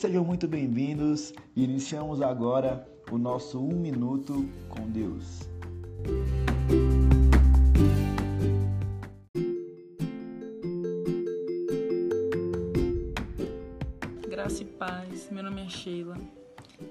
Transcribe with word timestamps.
sejam 0.00 0.24
muito 0.24 0.48
bem-vindos. 0.48 1.34
Iniciamos 1.54 2.22
agora 2.22 2.88
o 3.12 3.18
nosso 3.18 3.62
Um 3.62 3.76
Minuto 3.76 4.48
com 4.70 4.88
Deus. 4.88 5.40
Graça 14.26 14.62
e 14.62 14.64
paz, 14.64 15.28
meu 15.30 15.42
nome 15.42 15.66
é 15.66 15.68
Sheila 15.68 16.16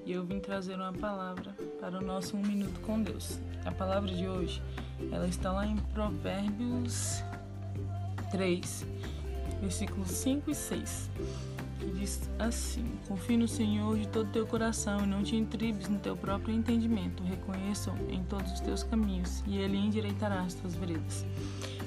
e 0.05 0.11
eu 0.11 0.23
vim 0.23 0.39
trazer 0.39 0.75
uma 0.75 0.93
palavra 0.93 1.55
para 1.81 1.97
o 1.97 2.01
nosso 2.01 2.37
Um 2.37 2.45
Minuto 2.45 2.79
com 2.81 3.01
Deus. 3.01 3.39
A 3.65 3.71
palavra 3.71 4.11
de 4.11 4.27
hoje, 4.27 4.61
ela 5.11 5.27
está 5.27 5.51
lá 5.51 5.65
em 5.65 5.77
Provérbios 5.95 7.23
3, 8.29 8.85
versículos 9.63 10.11
5 10.11 10.51
e 10.51 10.53
6 10.53 11.09
que 11.58 11.58
diz 12.09 12.29
assim: 12.39 12.97
Confie 13.07 13.37
no 13.37 13.47
Senhor 13.47 13.97
de 13.97 14.07
todo 14.07 14.31
teu 14.31 14.45
coração 14.47 15.03
e 15.03 15.07
não 15.07 15.23
te 15.23 15.35
intribes 15.35 15.87
no 15.87 15.99
teu 15.99 16.17
próprio 16.17 16.53
entendimento. 16.53 17.23
Reconheçam 17.23 17.95
em 18.09 18.23
todos 18.23 18.51
os 18.53 18.59
teus 18.59 18.83
caminhos 18.83 19.43
e 19.45 19.57
ele 19.57 19.77
endireitará 19.77 20.41
as 20.41 20.55
tuas 20.55 20.75
veredas. 20.75 21.25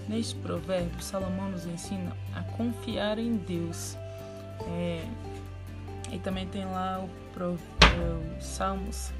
Neste 0.08 0.34
provérbio, 0.36 1.02
Salomão 1.02 1.50
nos 1.50 1.66
ensina 1.66 2.16
a 2.34 2.42
confiar 2.42 3.18
em 3.18 3.36
Deus. 3.36 3.96
É, 4.68 5.04
e 6.12 6.18
também 6.18 6.46
tem 6.46 6.64
lá 6.64 7.00
o, 7.00 7.08
é, 7.40 8.38
o 8.38 8.40
Salmos 8.40 9.10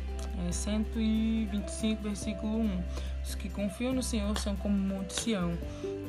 é, 0.46 0.52
125, 0.52 2.02
versículo 2.02 2.60
1. 2.60 2.82
Os 3.24 3.34
que 3.34 3.48
confiam 3.48 3.92
no 3.92 4.02
Senhor 4.02 4.36
são 4.38 4.54
como 4.56 4.76
o 4.76 4.98
Monte 4.98 5.14
Sião, 5.14 5.52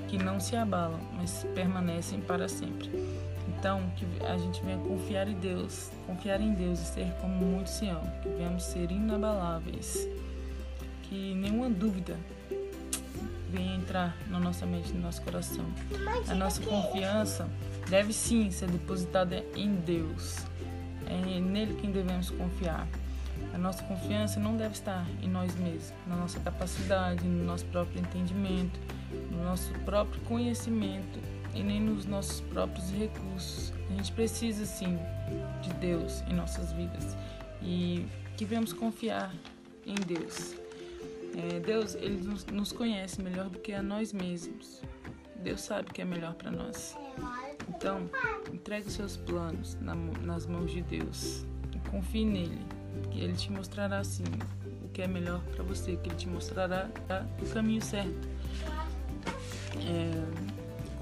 que 0.07 0.17
não 0.17 0.39
se 0.39 0.55
abalam, 0.55 0.99
mas 1.15 1.45
permanecem 1.55 2.19
para 2.19 2.47
sempre. 2.47 2.89
Então, 3.63 3.89
que 3.95 4.05
a 4.25 4.37
gente 4.37 4.61
venha 4.61 4.77
confiar 4.77 5.25
em 5.25 5.35
Deus, 5.35 5.89
confiar 6.05 6.41
em 6.41 6.53
Deus 6.53 6.81
e 6.81 6.85
ser 6.85 7.13
como 7.21 7.33
muito 7.33 7.69
Sião, 7.69 8.01
que 8.21 8.27
venhamos 8.27 8.61
ser 8.61 8.91
inabaláveis, 8.91 10.05
que 11.03 11.33
nenhuma 11.33 11.69
dúvida 11.69 12.19
venha 13.49 13.77
entrar 13.77 14.17
na 14.27 14.37
nossa 14.37 14.65
mente, 14.65 14.91
no 14.91 14.99
nosso 14.99 15.21
coração. 15.21 15.63
A 16.27 16.35
nossa 16.35 16.61
confiança 16.61 17.49
deve 17.89 18.11
sim 18.11 18.51
ser 18.51 18.69
depositada 18.69 19.45
em 19.55 19.73
Deus. 19.75 20.39
É 21.07 21.39
nele 21.39 21.77
quem 21.79 21.89
devemos 21.89 22.31
confiar. 22.31 22.85
A 23.53 23.57
nossa 23.57 23.81
confiança 23.83 24.41
não 24.41 24.57
deve 24.57 24.73
estar 24.73 25.07
em 25.21 25.29
nós 25.29 25.55
mesmos, 25.55 25.93
na 26.05 26.17
nossa 26.17 26.37
capacidade, 26.41 27.23
no 27.23 27.45
nosso 27.45 27.63
próprio 27.67 28.01
entendimento, 28.01 28.77
no 29.31 29.41
nosso 29.41 29.71
próprio 29.85 30.19
conhecimento 30.23 31.17
e 31.53 31.63
nem 31.63 31.79
nos 31.79 32.05
nossos 32.05 32.41
próprios 32.41 32.89
recursos. 32.91 33.73
A 33.89 33.93
gente 33.93 34.11
precisa 34.11 34.65
sim 34.65 34.97
de 35.61 35.73
Deus 35.75 36.21
em 36.29 36.33
nossas 36.33 36.71
vidas 36.73 37.15
e 37.61 38.05
que 38.37 38.45
venhamos 38.45 38.73
confiar 38.73 39.33
em 39.85 39.95
Deus. 39.95 40.55
É, 41.35 41.59
Deus 41.59 41.95
ele 41.95 42.21
nos, 42.51 42.71
conhece 42.71 43.21
melhor 43.21 43.49
do 43.49 43.59
que 43.59 43.73
a 43.73 43.81
nós 43.81 44.13
mesmos. 44.13 44.81
Deus 45.37 45.61
sabe 45.61 45.89
o 45.89 45.93
que 45.93 46.01
é 46.01 46.05
melhor 46.05 46.33
para 46.35 46.51
nós. 46.51 46.95
Então, 47.67 48.09
entregue 48.51 48.87
os 48.87 48.93
seus 48.93 49.17
planos 49.17 49.75
na, 49.81 49.95
nas 49.95 50.45
mãos 50.45 50.71
de 50.71 50.81
Deus 50.81 51.45
confie 51.93 52.25
nele, 52.25 52.57
que 53.11 53.19
ele 53.19 53.33
te 53.33 53.51
mostrará 53.51 53.99
assim 53.99 54.23
o 54.83 54.89
que 54.89 55.03
é 55.03 55.07
melhor 55.07 55.41
para 55.55 55.63
você, 55.63 55.95
que 55.95 56.09
ele 56.09 56.15
te 56.15 56.27
mostrará 56.27 56.89
o 57.39 57.45
caminho 57.53 57.81
certo. 57.83 58.27
É, 59.77 60.42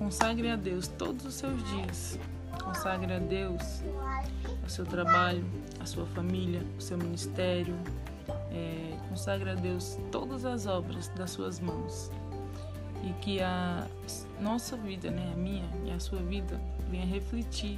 Consagre 0.02 0.49
a 0.49 0.55
Deus 0.55 0.88
todos 0.88 1.23
os 1.23 1.35
seus 1.35 1.63
dias. 1.69 2.19
Consagre 2.63 3.13
a 3.13 3.19
Deus 3.19 3.83
o 4.66 4.67
seu 4.67 4.83
trabalho, 4.83 5.45
a 5.80 5.85
sua 5.85 6.07
família, 6.07 6.63
o 6.75 6.81
seu 6.81 6.97
ministério. 6.97 7.75
É, 8.51 8.97
consagre 9.09 9.51
a 9.51 9.53
Deus 9.53 10.00
todas 10.12 10.44
as 10.44 10.66
obras 10.66 11.07
das 11.09 11.29
suas 11.29 11.59
mãos. 11.59 12.09
E 13.03 13.13
que 13.22 13.41
a 13.44 13.88
nossa 14.39 14.75
vida, 14.75 15.12
né, 15.12 15.34
a 15.35 15.38
minha 15.38 15.69
e 15.85 15.91
a 15.91 16.00
sua 16.00 16.19
vida, 16.19 16.59
venha 16.89 17.06
refletir 17.06 17.78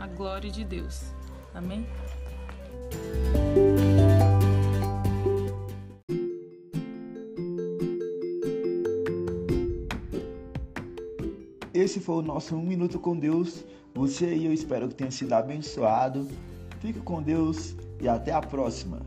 a 0.00 0.08
glória 0.08 0.50
de 0.50 0.64
Deus. 0.64 1.14
Amém? 1.54 1.86
Esse 11.76 12.00
foi 12.00 12.14
o 12.16 12.22
nosso 12.22 12.56
Um 12.56 12.62
Minuto 12.62 12.98
com 12.98 13.14
Deus. 13.14 13.62
Você 13.94 14.34
e 14.34 14.46
eu 14.46 14.52
espero 14.54 14.88
que 14.88 14.94
tenha 14.94 15.10
sido 15.10 15.34
abençoado. 15.34 16.26
Fique 16.80 17.00
com 17.00 17.22
Deus 17.22 17.76
e 18.00 18.08
até 18.08 18.32
a 18.32 18.40
próxima. 18.40 19.02